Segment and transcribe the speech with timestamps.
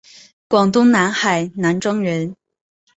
[0.47, 2.35] 广东南海南庄人。